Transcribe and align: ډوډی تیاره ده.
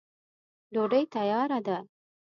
ډوډی 0.73 1.03
تیاره 1.13 1.59
ده. 1.65 1.77